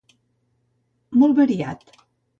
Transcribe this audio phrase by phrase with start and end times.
[1.23, 1.97] Molt variat.